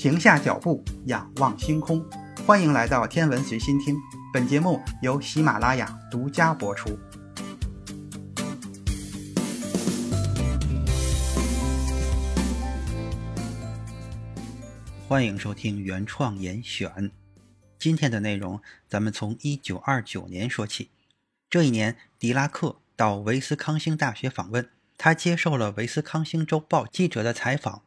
[0.00, 2.02] 停下脚步，仰望星空。
[2.46, 3.94] 欢迎来到天文随心听，
[4.32, 6.98] 本节目由喜马拉雅独家播出。
[15.06, 17.10] 欢迎收听原创严选。
[17.78, 20.88] 今天的内容，咱们从一九二九年说起。
[21.50, 27.82] 这一年，狄拉克到维斯康星大学访问，他接受了维斯康星周报记者的采访。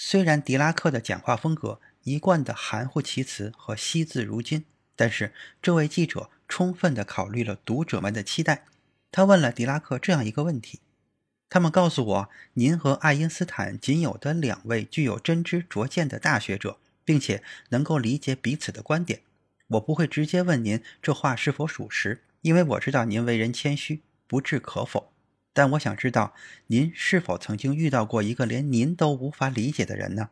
[0.00, 8.64] 虽然狄拉克的讲话风格一贯的含糊其辞和惜字如金，但是这位记者充分的考虑了读者们的期待。
[9.10, 10.78] 他问了狄拉克这样一个问题
[11.50, 19.22] ：“他们告诉我，您和爱因斯坦仅有的两位具有真知灼见的大学者，并且能够理解彼此的观点。
[19.66, 25.12] 我不会直接问您这话是否属实，因为我知道您为人谦虚，不置可否。”
[25.58, 26.34] 但我想知道，
[26.68, 30.30] 您是否曾经遇到过一个连您都无法理解的人呢？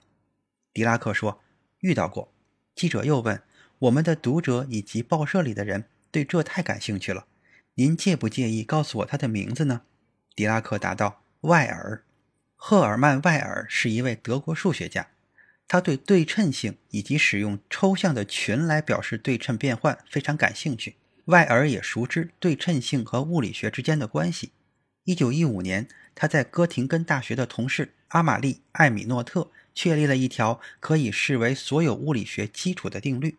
[0.73, 1.41] 狄拉克说
[1.83, 2.33] ：“遇到过。”
[2.77, 3.43] 记者又问
[3.81, 7.27] ：“我们的读者以及报社里的人对这太感兴趣了，
[7.75, 9.83] 您介不介意告诉我他的名字呢？”
[10.37, 12.05] 狄拉克答道：“外尔，
[12.55, 15.09] 赫尔曼·外尔是一位德国数学家，
[15.67, 20.95] 他对对称性以及使用抽象的群来表示对称变换非常感兴趣。
[21.25, 24.53] 外尔也熟知对称性和物理学之间的关系。”
[25.07, 33.37] 一九一五年，他在哥廷根大学的同事阿玛丽·艾米诺特确立了一条可以视为所有物理学基础的定律：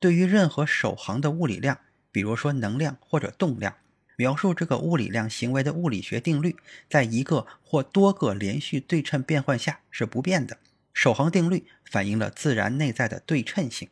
[0.00, 1.80] 对于任何守恒的物理量，
[2.10, 3.74] 比如说能量或者动量，
[4.16, 6.56] 描述这个物理量行为的物理学定律，
[6.88, 10.56] 在一个或多个连续对称变换下是不变的。
[10.94, 13.90] 守恒定律反映了自然内在的对称性。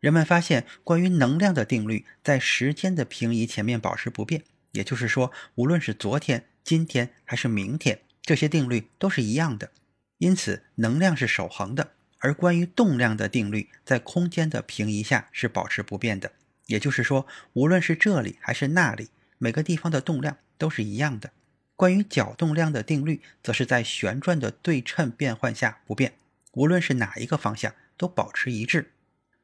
[0.00, 4.44] 人们发现，关于能量的定律在时间的平移前面保持不变。
[4.72, 9.70] 也就是说，无论是昨天、今天还是明天，这些定律都是一样的。
[10.18, 11.92] 因此，能量是守恒的。
[12.18, 16.32] 而关于动量的定律，在空间的平移下是保持不变的。
[16.66, 21.30] 也就是说，无论是这里还是那里，每个地方的动量都是一样的。
[21.76, 26.14] 关于角动量的定律，则是在旋转的对称变换下不变，
[26.52, 28.90] 无论是哪一个方向都保持一致。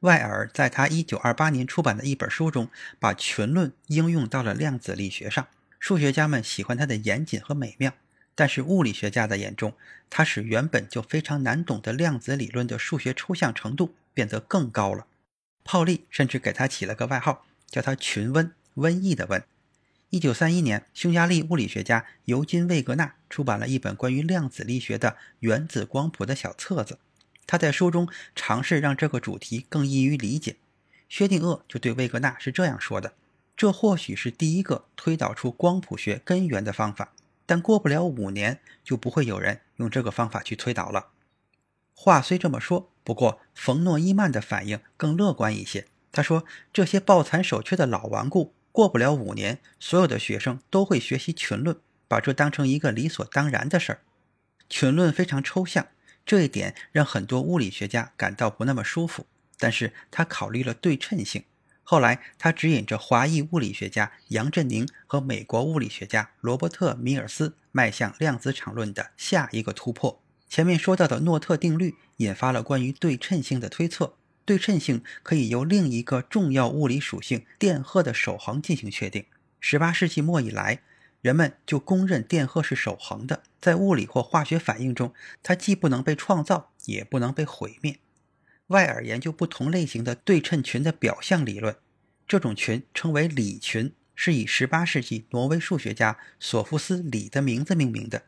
[0.01, 2.69] 外尔在他1928年出版的一本书中，
[2.99, 5.47] 把群论应用到了量子力学上。
[5.79, 7.93] 数学家们喜欢他的严谨和美妙，
[8.33, 9.73] 但是物理学家的眼中，
[10.09, 15.07] 他使原本就非常难懂的量子理论的数学抽象程度变得更高了。
[15.63, 19.43] 泡利甚至给他起了个外号，叫他“群温”（瘟疫的瘟）。
[20.11, 26.99] 1931年，匈牙利物理学家尤金·魏格纳出版了一本关于量子力学的原子光谱的小册子。
[27.47, 30.55] 他在书中尝试让这个主题更易于理解。
[31.07, 33.13] 薛定谔就对魏格纳是这样说的
[33.55, 37.13] ：“这或许是第一个推导出光谱学根源的方法，
[37.45, 41.09] 但过不了五年就不会有人用这个方法去推导了。”
[41.93, 45.85] 话虽这么说，不过冯诺依曼的反应更乐观一些。
[46.11, 51.77] 他说：“这些抱残守缺的老顽固，过不了五年，所有的学生都会学习群论，
[52.07, 53.99] 把这当成一个理所当然的事儿。
[54.67, 55.87] 群论非常抽象。”
[56.25, 59.27] 这一点让很多物理学家感到不那么舒服，
[59.59, 61.43] 但是他考虑了对称性。
[61.83, 70.19] 后来，他指引着华裔物理学家杨振宁和美国物理学家罗伯特·米尔斯迈向量子场论的下一个突破。
[70.49, 74.15] 前面说到的诺特定律引发了关于对称性的推测，
[74.45, 79.25] 对称性可以由另一个重要物理属性电荷的守恒进行确定。
[79.61, 80.81] 18世纪末以来。
[81.25, 87.97] 人们就公认电荷是守恒的，在物理或化学反应中，它既不能被创造，也不能被毁灭。
[88.67, 91.75] 外尔研究不同类型的对称群的表象理论，
[92.27, 98.21] 这种群称为里群，是以18世纪挪威数学家索夫斯·里的名字命名的。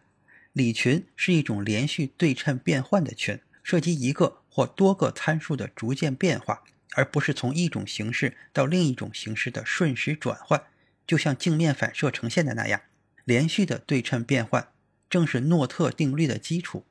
[0.54, 6.64] 里群是一种连续对称变换的群，涉及一个或多个参数的逐渐变化，
[6.96, 10.64] 而不是从一种形式到另一种形式的瞬时转换。
[11.08, 12.82] 就像镜面反射呈现的那样，
[13.24, 14.68] 连续的对称变换
[15.10, 16.86] 正是诺特定律的基础。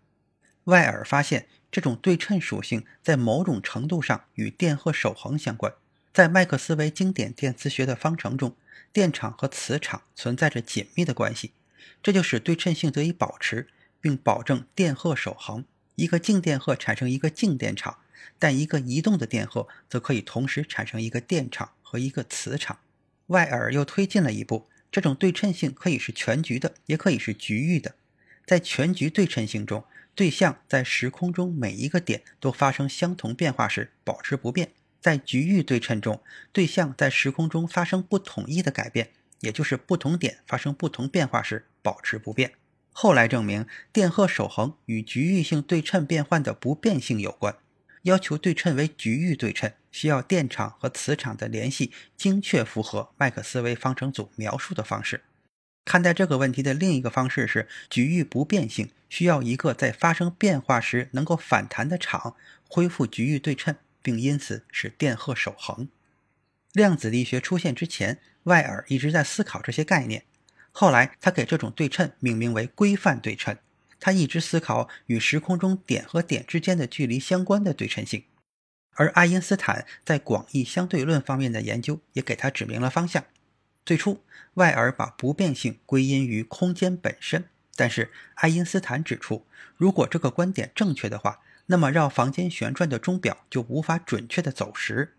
[0.64, 5.73] 外尔发现，这种对称属性在某种程度上与电荷守恒相关。
[6.12, 8.56] 在麦克斯韦经典电磁学的方程中，
[8.91, 11.52] 电场和磁场存在着紧密的关系，
[12.02, 13.69] 这就使对称性得以保持，
[14.00, 15.64] 并保证电荷守恒。
[15.94, 17.99] 一个静电荷产生一个静电场，
[18.38, 22.79] 但一个移动的电荷则可以同时产生一个电场和一个磁场。
[23.28, 27.94] 外尔又推进了一步，这种对称性可以是全局的，也可以是局域的。
[28.44, 29.84] 在全局对称性中，
[30.14, 34.69] 对象在时空中每一个点都发生相同变化时保持不变；
[35.00, 42.52] 在局域对称中，对象在时空中发生不统一的改变，也就是不同点发生不同变化时保持不变。
[42.93, 47.56] 后来证明，电荷守恒与局域性对称变换的不变性有关。
[48.02, 55.22] 要求对称为局域对称，需要电场和磁场的联系精确符合麦克斯韦方程组描述的方式。
[55.87, 62.37] 看待这个问题的另一个方式是局域不变性，需要一个在发生变化时能够反弹的场，
[62.69, 65.88] 恢复局域对称，并因此使电荷守恒。
[66.75, 70.25] 量子力学出现之前，外尔一直在思考这些概念。
[70.72, 73.56] 后来，他给这种对称命名为规范对称。
[73.98, 78.25] 他一直思考与时空中点和点之间的距离相关的对称性。
[78.96, 83.25] 而爱因斯坦在广义相对论方面的研究也给他指明了方向。
[83.84, 84.22] 最初，
[84.54, 87.44] 外尔把不变性归因于空间本身，
[87.76, 89.46] 但是爱因斯坦指出，
[89.76, 95.14] 如果这个观点正确的话，那么绕房间旋转的钟表就无法准确的走时。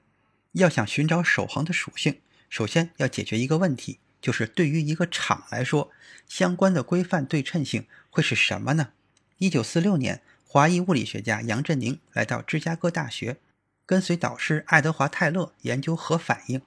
[0.53, 2.19] 要想寻找守恒的属性，
[2.49, 5.91] 首先要解决一个问题，就是对于一个场来说，
[6.27, 8.89] 相关的规范对称性会是什么呢？
[9.37, 13.37] 一九四六年，华裔物理学家杨振宁来到芝加哥大学，
[13.87, 16.61] 跟随导师爱德华泰勒研究核反应。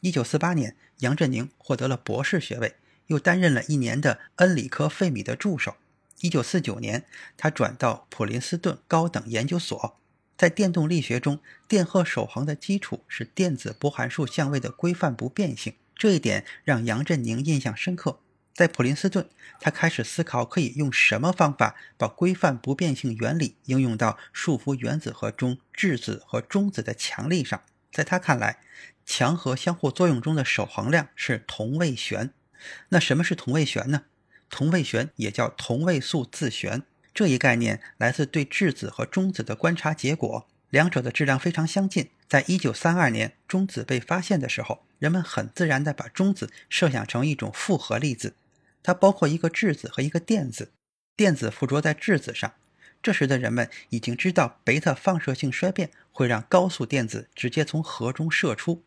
[0.00, 2.76] 一九四八年，杨振宁获得了博士学位，
[3.08, 5.76] 又担任了一年的恩里科·费米的助手。
[6.22, 7.04] 一九四九年，
[7.36, 9.98] 他转到普林斯顿高等研究所。
[10.38, 15.74] 在电动力学中，电荷守恒的基础是电子波函数相位的规范不变性。
[15.94, 18.18] 这一点让杨振宁印象深刻。
[18.54, 19.28] 在普林斯顿，
[19.60, 27.62] 他开始思考可以用什么方法把规范不变性原理应用到束缚原子核中质子和中子的强力上。
[27.90, 28.58] 在他看来，
[29.04, 32.30] 强核相互作用中的守恒量是同位旋。
[32.90, 34.02] 那什么是同位旋呢？
[34.50, 36.82] 同位旋也叫同位素自旋。
[37.14, 42.10] 这一概念来自对质子和中子的观察结果，两者的质量非常相近。
[42.28, 48.34] 在一九三二年中子被发现的时候，人们很自然地把中子设想成一种复合粒子，
[48.82, 50.72] 它包括一个质子和一个电子，
[51.16, 52.52] 电子附着在质子上。
[53.02, 58.82] 这时的人们已经知道贝塔放射性衰变会让高速电子直接从核中射出，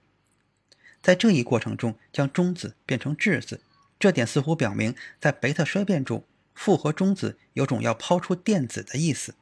[1.02, 3.62] 在这一过程中将中子变成质子。
[4.00, 9.36] 这点似乎表明，在贝塔衰变中，复合中子有种要抛出电子的意思。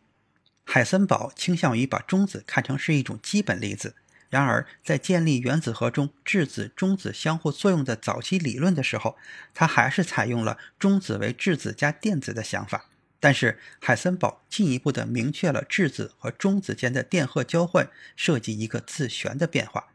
[0.64, 3.96] 海森堡倾向于把中子看成是一种基本粒子。
[4.34, 9.16] 然而，在建立原子核中质子中子相互作用的早期理论的时候，
[9.54, 12.86] 他还是采用了中子为质子加电子的想法。
[13.20, 19.90] 但是，海森堡进一步的明确了质子和中子间的电荷交换涉及一个自旋的变化，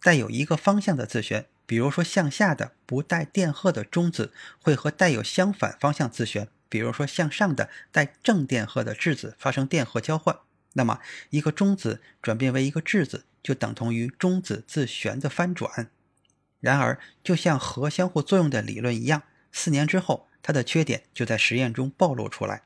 [0.00, 4.32] 带有一个方向的自旋，比如说向下的不带电荷的中子
[4.62, 10.38] 会和带有相反方向自旋，比如说向上的带正电荷的质子发生电荷交换。
[10.74, 11.00] 那么，
[11.30, 15.90] 一个中子转变为一个质子，就等同于中子自旋的翻转。
[16.60, 20.28] 然而，就像核相互作用的理论一样，四年之后。
[20.46, 22.64] 它的缺点就在实验中暴露出来。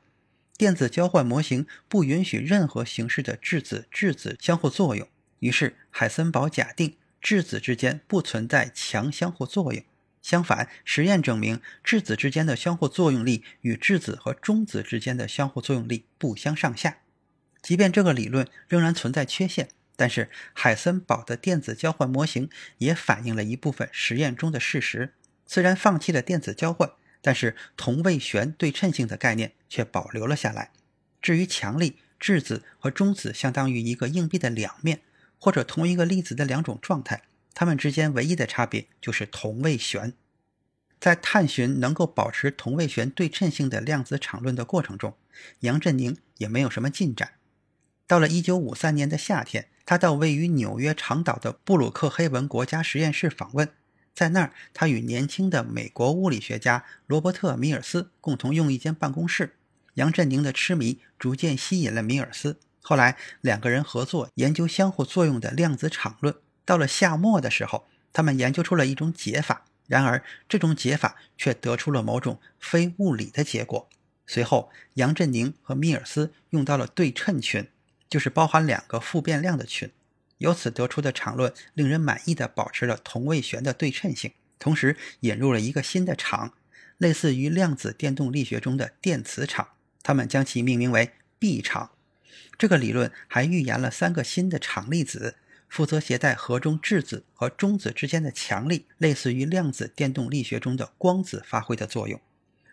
[0.57, 5.07] 电子交换模型不允许任何形式的质子质子相互作用。
[5.39, 9.81] 于是，海森堡假定质子之间不存在强相互作用。
[10.21, 16.97] 相反，实验证明质子之间的相互作用力与质子和中子之间的相互作用力不相上下。
[17.61, 25.13] 即便这个理论仍然存在缺陷，但是海森堡的电子交换模型也反映了一部分实验中的事实。
[25.45, 26.91] 虽然放弃了电子交换。
[27.21, 30.71] 但是同位旋对称性的概念却保留了下来。
[31.21, 35.01] 至于强力质子和中子相当于一个硬币的两面，
[35.37, 40.13] 或者同一个粒子的两种状态，它们之间唯一的差别就是同位旋。
[40.99, 45.17] 在探寻能够保持同位旋对称性的量子场论的过程中，
[45.59, 47.33] 杨振宁也没有什么进展。
[48.09, 53.69] 到了1953年的夏天，他到位于纽约长岛的布鲁克黑文国家实验室访问。
[54.15, 59.57] 在那儿，他与年轻的美国物理学家罗伯特·米尔斯共同用一间办公室。
[59.93, 62.59] 杨振宁的痴迷逐渐吸引了米尔斯。
[62.81, 66.33] 后来，两个人合作研究相互作用的量子场论。
[66.65, 69.65] 到了夏末的时候，他们研究出了一种解法。
[69.85, 73.87] 然而，这种解法却得出了某种非物理的结果。
[74.25, 77.67] 随后，杨振宁和米尔斯用到了对称群，
[78.09, 79.91] 就是包含两个复变量的群。
[80.39, 86.53] 由此得出的场论令人满意的保持了同位旋的对称性，同时引入了一个新的场，
[86.97, 89.69] 类似于量子电动力学中的电磁场。
[90.01, 91.91] 他们将其命名为 B 场。
[92.57, 95.35] 这个理论还预言了三个新的场粒子，
[95.67, 102.19] 负责携带核中质子和中子之间的强力，类似于量子电动力学中的光子发挥的作用。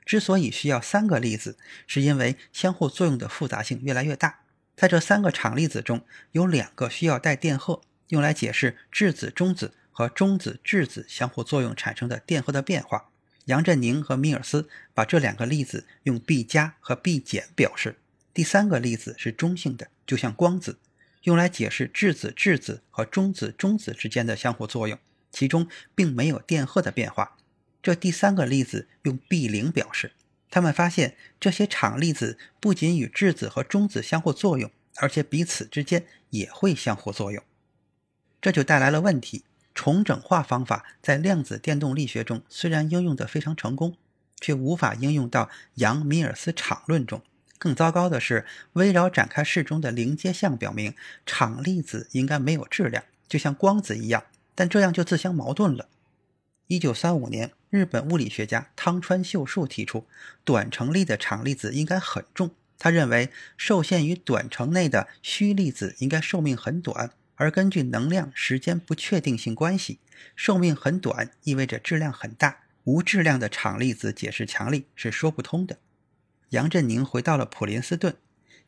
[0.04, 4.40] 之所以需要三个粒子，是因为相互作用的复杂性越来越大。
[4.76, 13.08] 在这三个场粒子中，有两个需要带电荷，用来解释质子中子和中子质子相互作用产生的电荷的变化。
[13.46, 17.96] 杨振宁和米尔斯把这两个粒子用 B 加和 B 减表示。
[18.34, 20.78] 第三个粒子是中性的，就像光子，
[21.22, 24.98] 用来解释质子质子和中子中子之间的相互作用，
[25.30, 27.38] 其中并没有电荷的变化。
[27.82, 30.12] 这第三个例子用 B 零表示。
[30.50, 37.42] 他们发现这些场粒子不仅与质子和中子相互作用，而且彼此之间也会相互作用。
[38.40, 43.96] 这就带来了问题：重整化方法在量子电动力学中虽然应用得非常成功，
[44.40, 47.22] 却无法应用到杨米尔斯场论中。
[47.58, 54.24] 更糟糕的是，围绕展开式中的零阶项表明，场粒子应该没有质量，就像光子一样。
[54.54, 55.88] 但这样就自相矛盾了。
[56.68, 60.04] 一九三五年，日本物理学家汤川秀树提出，
[60.44, 62.50] 短程力的场粒子应该很重。
[62.76, 70.00] 他认为，受限于短程内的虚粒子应该寿命很短，而根据能量时间不确定性关系，
[70.34, 72.64] 寿命很短意味着质量很大。
[72.82, 75.78] 无质量的场粒子解释强力是说不通的。
[76.50, 78.16] 杨振宁回到了普林斯顿。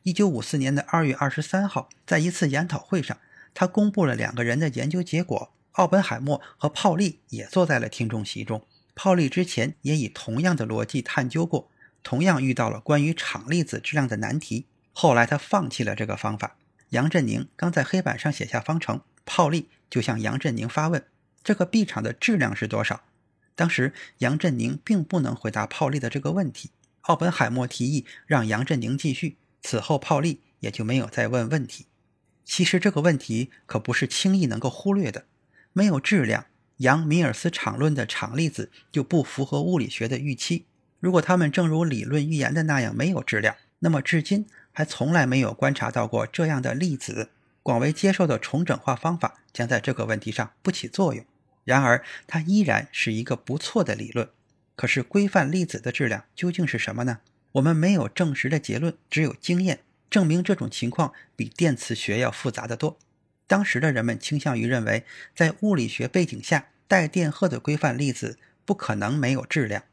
[0.03, 3.17] 一九五四年的二月二十三号，在一次研讨会上，
[3.53, 5.53] 他公布了两个人的研究结果。
[5.79, 8.65] 奥本海默和泡利也坐在了听众席中。
[8.95, 11.71] 泡利之前也以同样的逻辑探究过，
[12.03, 14.65] 同样遇到了关于场粒子质量的难题。
[14.91, 16.57] 后来他放弃了这个方法。
[16.89, 21.05] 杨振宁刚在黑板上写下方程，泡利就向杨振宁发问
[21.41, 23.03] ：“这个 B 场的质量是多少？”
[23.55, 26.71] 当时杨振宁并不能回答泡利的这个问题。
[27.03, 31.85] 奥本海默提议让杨振宁继续，此后泡利也就没有再问问题。
[32.43, 35.23] 其实这个问题可不是轻易能够忽略的。
[35.73, 36.45] 没有质量，
[36.77, 40.65] 杨米尔斯场论的场粒子就不符合物理学的预期。
[40.99, 47.29] 如果它们正如理论预言的那样没有质量，那么至今还从来没有观察到过这样的粒子。
[47.61, 51.23] 广为接受的重整化方法将在这个问题上不起作用。
[51.63, 54.27] 然而，它依然是一个不错的理论。
[54.75, 57.19] 可是，规范粒子的质量究竟是什么呢？
[57.53, 62.97] 我们没有证实的结论，只有经验证明这种情况比电磁学要复杂的多。
[63.49, 65.03] 当时的人们倾向于认为，
[65.35, 69.85] 在物理学背景下，带电荷的规范粒子不可能没有质量。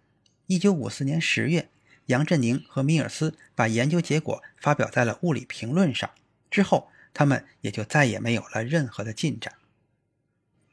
[0.47, 1.71] 一九五四年十月，
[2.07, 6.11] 杨振宁和米尔斯把研究结果发表在了《物理评论》上，
[6.51, 9.55] 之后他们也就再也没有了任何的进展。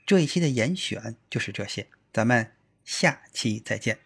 [0.06, 2.52] 这一期的严选就是这些，咱们
[2.84, 4.00] 下期再见。